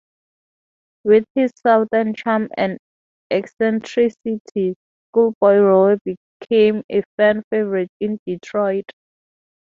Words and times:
With 1.03 1.25
his 1.35 1.51
southern 1.57 2.15
charm 2.15 2.49
and 2.57 2.79
eccentricities, 3.29 4.75
Schoolboy 5.13 5.57
Rowe 5.59 5.97
became 6.03 6.81
a 6.91 7.03
fan 7.17 7.43
favorite 7.51 7.91
in 7.99 8.17
Detroit. 8.25 8.91